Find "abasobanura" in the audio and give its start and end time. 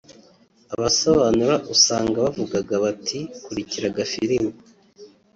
0.73-1.55